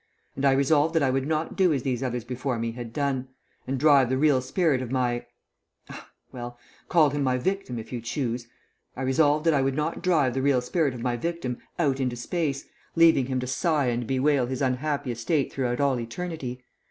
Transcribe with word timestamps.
And 0.35 0.45
I 0.45 0.53
resolved 0.53 0.95
that 0.95 1.03
I 1.03 1.11
would 1.11 1.27
not 1.27 1.55
do 1.55 1.71
as 1.71 1.83
these 1.83 2.01
others 2.01 2.23
before 2.23 2.57
me 2.57 2.71
had 2.71 2.91
done, 2.91 3.27
and 3.67 3.79
drive 3.79 4.09
the 4.09 4.17
real 4.17 4.41
spirit 4.41 4.81
of 4.81 4.89
my, 4.89 5.27
ah 5.91 6.09
well, 6.31 6.57
call 6.89 7.11
him 7.11 7.21
my 7.21 7.37
victim 7.37 7.77
if 7.77 7.93
you 7.93 8.01
choose 8.01 8.47
I 8.97 9.03
resolved 9.03 9.45
that 9.45 9.53
I 9.53 9.61
would 9.61 9.75
not 9.75 10.01
drive 10.01 10.33
the 10.33 10.41
real 10.41 10.59
spirit 10.59 10.95
of 10.95 11.01
my 11.01 11.17
victim 11.17 11.59
out 11.77 11.99
into 11.99 12.15
space, 12.15 12.65
leaving 12.95 13.27
him 13.27 13.39
to 13.41 13.45
sigh 13.45 13.89
and 13.89 14.07
bewail 14.07 14.47
his 14.47 14.63
unhappy 14.63 15.11
estate 15.11 15.53
throughout 15.53 15.79
all 15.79 15.99
eternity. 15.99 16.63